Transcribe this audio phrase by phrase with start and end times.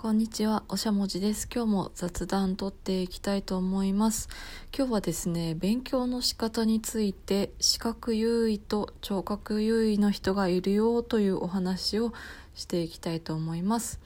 [0.00, 1.46] こんにちは、おしゃもじです。
[1.54, 4.30] 今日も雑談とっていきたいと思います。
[4.74, 12.14] 今日はですね、勉強の仕方について視覚優位と聴覚優位の人がいるよというお話を
[12.54, 14.00] していきたいと思います。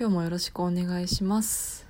[0.00, 1.86] 今日もよろしくお願いします。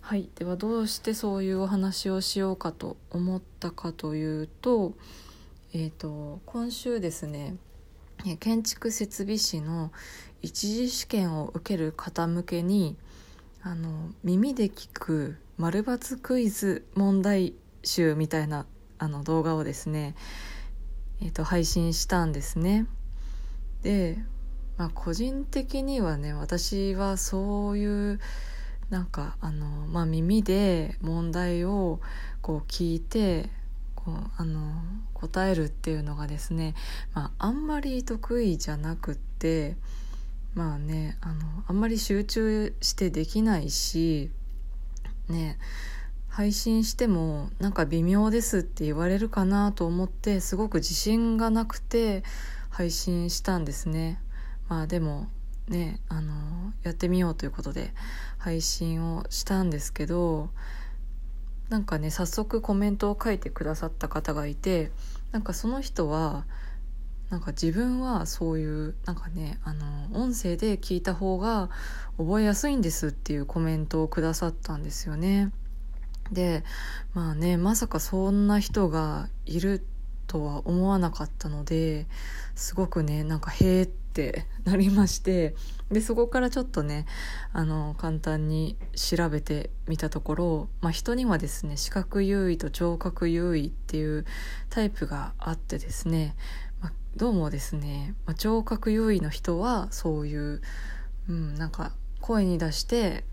[0.00, 4.94] はい、ではどうしてそういうお話をしようかと思ったかというと、
[5.74, 7.56] えっ、ー、と今週ですね、
[8.40, 9.92] 建築設備士の
[10.42, 12.96] 一次試験を受ける方向けに
[13.62, 18.66] あの耳で聞く丸抜クイズ問題集みたいな
[18.98, 20.14] あの動画をですね、
[21.22, 22.86] えーと、配信したんですね。
[23.82, 24.18] で、
[24.76, 28.20] まあ、個人的にはね私はそういう
[28.90, 32.00] なんかあの、まあ、耳で問題を
[32.40, 33.50] こう聞いて
[33.98, 34.60] こうあの
[35.12, 36.74] 答えるっていうのがですね、
[37.14, 39.76] まあ、あんまり得意じゃなくって
[40.54, 41.34] まあねあの
[41.66, 44.30] あんまり集中してできないし
[45.28, 45.58] ね
[46.28, 52.22] 配信してもなんか微妙ですって言われるかなと思ってすごく自信がなくて
[52.70, 54.20] 配信したんですね。
[54.68, 55.26] まあでも
[55.66, 57.92] ねあのやってみようということで
[58.36, 60.50] 配信をしたんですけど
[61.68, 64.90] なんかね早速コメントを書いてくださった方がいて
[65.32, 66.44] なんかその人は
[67.30, 71.68] なんか自分はそういうなんかねあの音声で聞いた方が
[72.16, 75.52] 覚えやすいんですっていうコメントをくださったんですよね。
[76.32, 76.64] で
[77.14, 79.86] まあねまさかそんな人がいる
[80.28, 82.06] とは思わなかったので
[82.54, 85.56] すごくねなんかへえって なりまして
[85.90, 87.06] でそこからちょっとね
[87.52, 94.26] あの簡単に調べてみたところ、まあ、人にはですね視覚優位と聴覚優位っていう
[94.68, 96.36] タイプがあってですね、
[96.80, 100.60] まあ、どうもですね、まあ、聴覚優位の人はそういう、
[101.28, 103.24] うん、なんか声に出して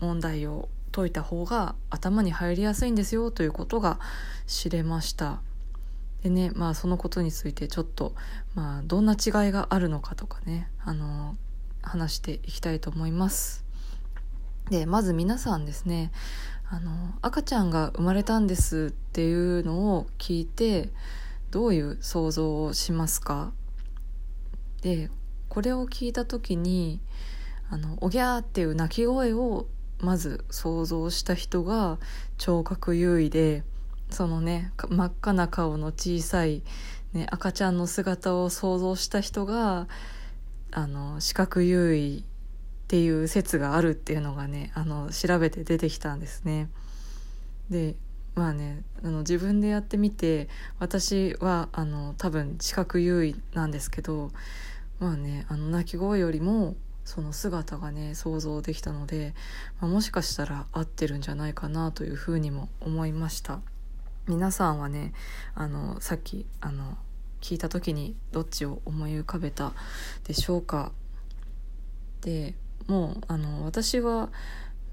[0.00, 3.98] 問題を解いた方が頭に入りやすいんですよということが
[4.46, 5.40] 知れました。
[6.22, 8.14] でねまあそのことについてちょっと、
[8.54, 11.36] まあ、どんな違いがあるのかとかねあの
[11.82, 13.64] 話していきたいと思います。
[14.70, 16.10] でまず皆さんですね
[16.68, 20.90] あの赤ちゃんが生まれたんですっていうのを聞いて
[21.52, 23.52] どういう想像をしますか？
[24.82, 25.08] で
[25.48, 27.00] これを聞いた時に
[27.70, 29.66] あのおぎゃーっていう鳴き声を
[30.00, 31.98] まず想像した人が
[32.36, 33.62] 聴覚優位で
[34.10, 36.62] そのね真っ赤な顔の小さい、
[37.12, 39.88] ね、赤ちゃんの姿を想像した人が
[40.70, 46.70] あの視覚優位っていう説があるっていうのがねあの調べて出てきたんですね。
[47.70, 47.96] で
[48.34, 54.30] まあねあの自分でやってみて私はあの多分視覚優位なんですけど
[55.00, 59.34] まあねあの鳴き声よりもその姿がね想像できたので、
[59.80, 63.60] まあ、もしかしたら合ってるんじゃないかなというふうにも思いました。
[64.28, 65.12] 皆さんはね
[65.54, 66.96] あのさっきあの
[67.40, 69.72] 聞いた時にどっちを思い浮かべた
[70.26, 70.90] でしょうか
[72.22, 72.54] で
[72.88, 74.30] もうあの私は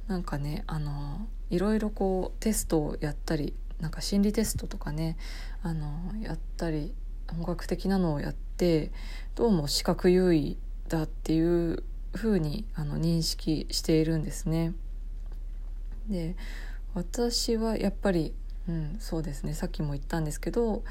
[0.08, 5.18] なんかねあのいろいろこうテストをやったりなんか心理テストとかね
[5.64, 5.90] あの
[6.22, 6.94] やったり
[7.28, 8.92] 本格的なのをやって
[9.36, 10.58] どうも視覚優位
[10.90, 11.84] だっていう
[12.14, 14.74] 風にあに認識しているんですね。
[16.08, 16.36] で
[16.94, 18.36] 私はやっぱり
[18.68, 19.54] うん、そうですね。
[19.54, 20.84] さっきも言ったんですけど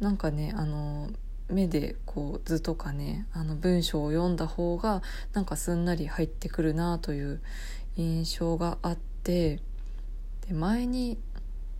[0.00, 1.10] なんかねあの
[1.48, 7.42] 目でこう図とかねあの文章を読んだ方がなんかすんなり入ってくるなという
[7.96, 9.60] 印象があって
[10.48, 11.18] で前に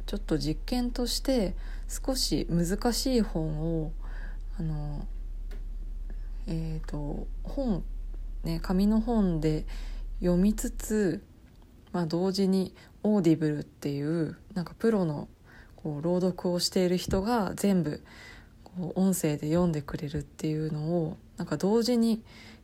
[0.06, 1.54] ちょっと実験として
[1.88, 3.92] 少し難しい本を
[4.58, 5.06] あの
[6.46, 7.82] えっ、ー、と本
[8.42, 9.64] ね紙の本で
[10.20, 11.22] 読みつつ
[11.94, 12.74] まあ、同時に
[13.04, 15.28] Audible っていうなんかプロの
[15.76, 18.02] こう朗読をしている人が全部
[18.64, 22.22] こう音声で読んでくれるっていうのをなんか同時に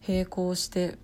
[0.09, 0.97] 並行して、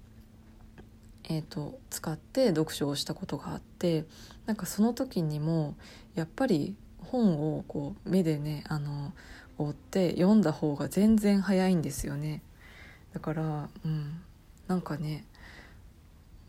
[1.25, 4.07] えーと、使って読書をしたことがあって
[4.47, 5.77] なんかその時にも
[6.15, 9.13] やっぱり本をこう目でねあの
[9.59, 12.43] 追って読んだ方が全然早いんですよね。
[13.13, 14.21] だから、うん、
[14.67, 15.25] なんかね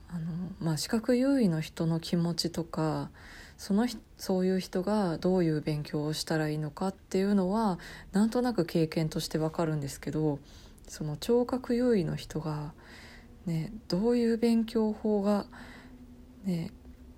[0.09, 0.25] あの、
[0.59, 3.09] まあ、視覚優位の人の気持ちとか
[3.57, 3.88] その
[4.18, 7.80] そういう人がどういう勉強をしたらいいのかっていうのは
[8.12, 10.39] なんとなく経験としてわかるんですけど
[10.88, 12.74] その聴覚優位の人が、
[13.45, 15.45] ね、どういう勉強法が、
[16.45, 16.71] ね、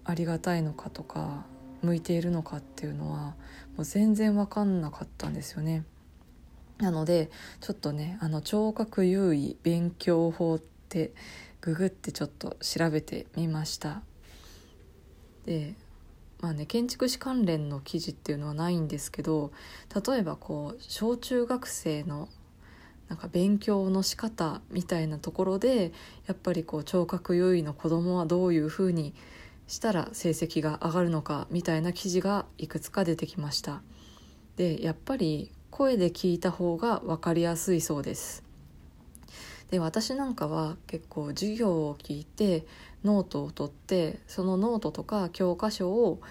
[0.06, 1.46] ありがたいのかとか
[1.82, 3.36] 向いているのかっていうのは
[3.76, 5.84] もう全然分かんなかったんですよね。
[6.80, 10.60] なのでちょっとねあの聴覚優位勉強法っ
[10.90, 11.14] て
[11.62, 14.02] ググってちょっと調べてみました。
[15.46, 15.76] で
[16.42, 19.52] まあね建築士関連の記事っていうのはないんですけど
[20.08, 22.30] 例えばこう小中学生の
[23.10, 25.92] なんか勉強の仕方みたいなところで
[26.28, 29.14] やっぱりこう聴覚優位の子どもはどういうふうに
[29.68, 33.82] したら成績が上がるのかみたいな記事がいくつか出てきました。
[34.56, 38.49] でやっぱり声で聞いた方が分かりやすいそうです。
[39.72, 42.66] で私なんかは結構授業を聞いて
[43.04, 46.22] ノートを取ってそのノートとか教科書を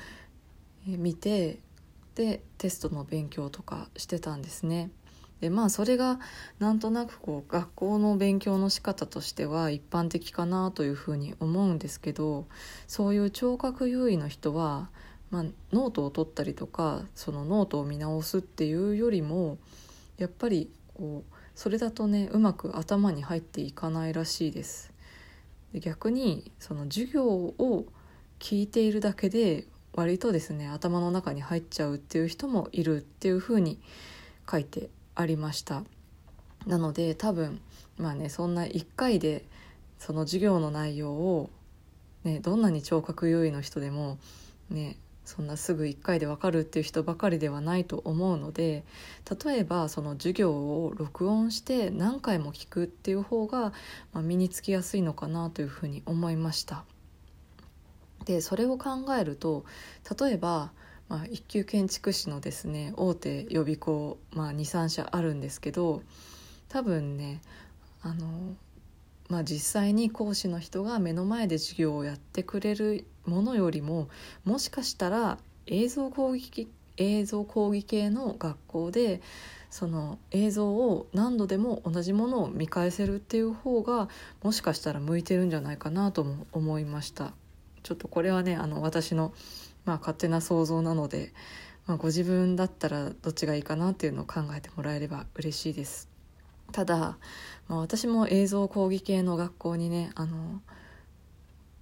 [0.87, 1.58] 見て
[2.14, 4.90] でテストの勉強とかしてたんですね。
[5.40, 6.19] でまあそれが
[6.58, 12.46] なんとなくこう学校の勉強の仕方としては一般的かなというふうに思うんですけど
[12.88, 14.90] そういう聴覚優位の人は、
[15.31, 19.58] まあ、ノートを取ったりとかそのノートを見直すっていうよりも
[20.17, 24.93] やっぱりこうそれだとねうまく頭に入っていかないらしいです。
[25.73, 27.85] で逆にその授業を
[28.39, 33.81] 聞いているだけで割とですね頭の中に入っちゃうっていう人もいるっていうふうに
[34.49, 35.83] 書いてありました
[36.69, 37.61] なので多分
[37.97, 39.45] まあねそんな1回で
[39.99, 41.51] その授業の内容を、
[42.23, 44.19] ね、どんなに聴覚優位の人でも
[44.71, 44.97] ね
[45.29, 48.83] そんなすぐ1回でわかるっていう人ばかりではないと思うので
[49.45, 53.75] 例えばその授業を録音して何回も聞くっていう方が、
[54.15, 56.87] まあ、身につきやすいのかなというふうに思いました。
[58.25, 59.67] でそれを考えると
[60.19, 60.73] 例えば、
[61.11, 66.03] まあ、一級建築士のですね大手予備校、まあ、23社あるんですけど
[66.71, 67.43] 多分ね
[68.01, 68.57] あの
[69.29, 74.09] まあ、実際に講師の人が目の前で授業をやってくれるものよりも
[74.45, 79.21] もしかしたら映像講義映像講義系の学校で
[79.71, 84.09] その映像を何度でも同じものを見返せるっていう方が
[84.43, 87.33] もしかしたら向いてるんじゃないかなとも思いました。
[87.83, 89.33] ちょっとこれはねあの私の、
[89.85, 91.33] まあ、勝手な想像なので、
[91.87, 96.18] まあ、ご自分だったらどっちがいいかなっていうのを考えてもらえれば嬉しいです。
[96.73, 97.19] ただ、
[97.69, 100.61] まあ、私も映像講義系の学校にねあの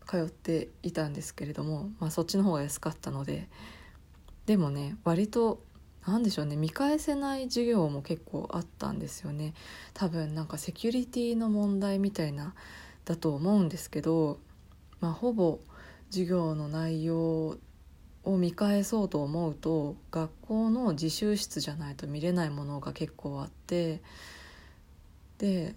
[0.06, 3.48] 通っていたんですけれども、まあ、そっちの方が安かったので
[4.46, 5.60] でもね割と
[6.06, 9.54] 何でしょうね見返せない授業も結構あったんですよね。
[9.92, 12.54] 多分なんかセキュリティの問題みたいな
[13.04, 14.38] だと思うんですけど、
[15.00, 15.58] まあ、ほぼ
[16.10, 17.56] 授業の内容
[18.22, 24.00] を見返そうと思うと学校の自習室じゃないと見れないものが結構あって
[25.38, 25.74] で、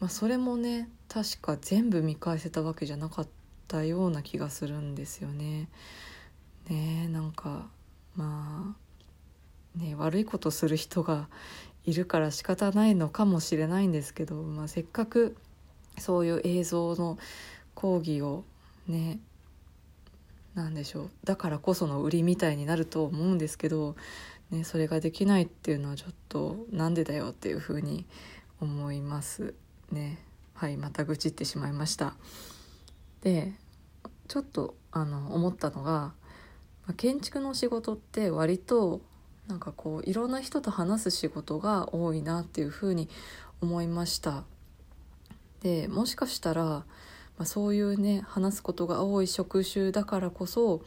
[0.00, 3.28] まあ、それもね確か全部見返せたわけじゃなかっ
[3.68, 5.68] たような気がするんですよね。
[6.68, 7.68] ねなんか
[8.16, 8.74] ま
[9.76, 11.28] あね悪いことする人が
[11.84, 15.36] いるから仕方ないのかもしれないんですけど、まあ、せっかく
[15.98, 17.18] そういう映像の
[17.74, 18.44] 講義を
[18.86, 19.18] ね
[20.54, 23.96] なんでしょうだからこその売りみたいになると思うんですけど、
[24.50, 28.04] ね、それができないっていうのはちょっとなんでだよっていうふうに
[28.62, 29.54] 思います。
[29.90, 30.18] ね。
[30.54, 32.14] はいまた愚痴ってしまいました。
[33.22, 33.52] で
[34.28, 36.12] ちょっとあの思ったのが
[36.96, 39.00] 建築の仕事って割と
[39.48, 43.08] なんかこういろんな人と話す仕事が多いなっていうふうに
[43.60, 44.44] 思いました。
[45.60, 46.84] でもしかしたら、ま
[47.38, 50.82] あ、そういうね話すことが多い職種だからこそ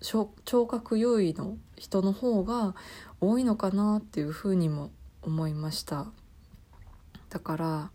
[0.00, 2.74] 聴覚優位の人の方が
[3.20, 4.90] 多いのかなっていうふうにも
[5.22, 6.06] 思いました。
[7.32, 7.90] だから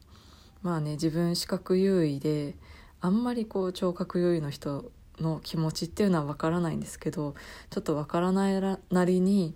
[0.64, 2.56] まあね自分視覚優位で
[3.00, 7.36] あんまりこう聴覚優位の人の気持ちっていうのはわからないんですけど
[7.70, 9.54] ちょっとわからないなりに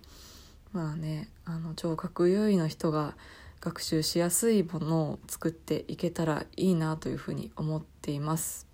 [0.71, 3.15] まあねあの聴覚優位の人が
[3.59, 8.67] 学習しやすいものを作っていけたらいいなというふうに思っています。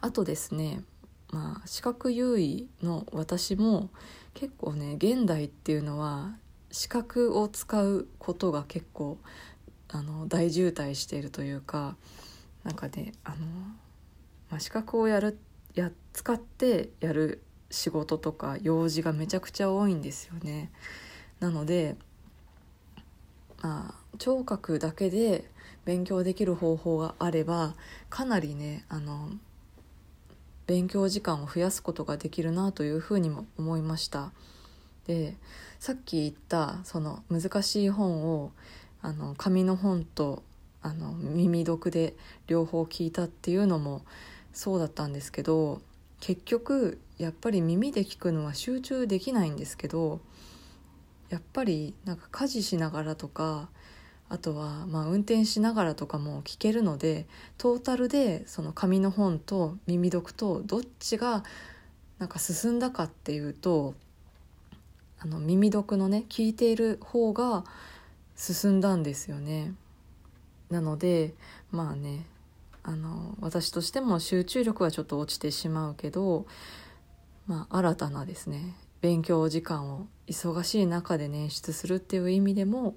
[0.00, 0.82] あとですね
[1.30, 3.90] まあ視覚優位の私も
[4.34, 6.34] 結構ね現代っていうのは
[6.74, 9.18] 視覚を使うことが結構
[9.94, 11.96] あの大渋滞しているというか
[12.64, 13.36] なんかねあの、
[14.50, 15.38] まあ、資格をやる
[15.74, 20.72] や使ってやる仕事とか用事がめちゃくちゃ多いんですよね。
[21.38, 21.96] なので、
[23.62, 25.48] まあ、聴覚だけで
[25.84, 27.74] 勉強できる方法があれば
[28.10, 29.30] かなりねあの
[30.66, 34.32] 勉強時間を増やすことができるなというふうにも思いました。
[35.06, 35.36] で
[35.78, 38.50] さっき言ったその難しい本を
[39.04, 40.42] あの紙の本と
[40.80, 42.14] あの耳読で
[42.46, 44.02] 両方聞いたっていうのも
[44.54, 45.82] そうだったんですけど
[46.20, 50.20] 結局やっぱり耳で聞くのは集中できないんですけど
[51.28, 53.68] やっぱりなんか家事しながらとか
[54.30, 57.26] あとは、まあ、運転しながらとかも聞けるので
[57.58, 61.44] トータルでその紙の本と耳読とどっちが
[62.18, 63.92] なんか進んだかっていうと
[65.18, 67.64] あの耳読のね聞いている方が
[68.36, 69.74] 進んだんですよね。
[70.70, 71.34] なので
[71.70, 72.26] まあね
[72.82, 76.46] あの私としても集中力はちょっと落ちてしまうけど、
[77.46, 82.96] まあ、新たなですね勉強時間を忙しい中で捻出するっていう意味でも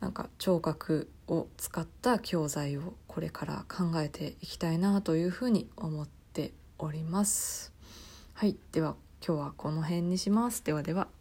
[0.00, 7.72] なんか聴覚を使った教材をこれから考えていきたいなというふうに思っております。
[8.34, 10.64] はい、では今日はこの辺にします。
[10.64, 11.19] ではでは。